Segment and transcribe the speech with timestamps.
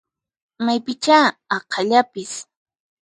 [0.65, 1.19] Maypichá
[1.55, 2.33] aqhallapis!